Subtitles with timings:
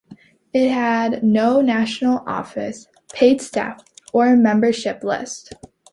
[0.51, 5.53] It had no national office, paid staff, or membership list.